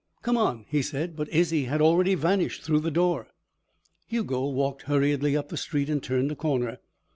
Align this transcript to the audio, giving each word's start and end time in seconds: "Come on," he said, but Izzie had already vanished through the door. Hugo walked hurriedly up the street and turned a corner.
"Come 0.23 0.35
on," 0.35 0.65
he 0.67 0.81
said, 0.81 1.15
but 1.15 1.29
Izzie 1.29 1.65
had 1.65 1.79
already 1.79 2.15
vanished 2.15 2.63
through 2.63 2.79
the 2.79 2.89
door. 2.89 3.27
Hugo 4.07 4.47
walked 4.49 4.81
hurriedly 4.89 5.37
up 5.37 5.49
the 5.49 5.57
street 5.57 5.91
and 5.91 6.01
turned 6.01 6.31
a 6.31 6.35
corner. 6.35 6.79